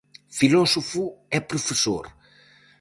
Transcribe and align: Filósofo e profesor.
Filósofo 0.39 1.03
e 1.35 1.37
profesor. 1.49 2.05